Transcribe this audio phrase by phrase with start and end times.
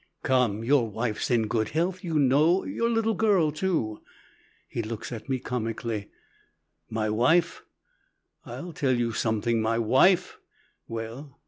[0.23, 4.01] "Come; your wife's in good health, you know; your little girl, too."
[4.67, 6.09] He looks at me comically:
[6.89, 7.61] "My wife
[8.43, 10.39] I'll tell you something; my wife"
[10.87, 11.37] "Well?"